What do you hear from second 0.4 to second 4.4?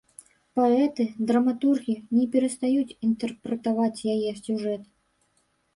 Паэты, драматургі не перастаюць інтэрпрэтаваць яе